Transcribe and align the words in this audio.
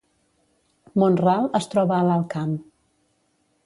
Mont-ral 1.03 1.47
es 1.61 1.71
troba 1.75 1.97
a 1.99 2.03
l’Alt 2.09 2.29
Camp 2.37 2.61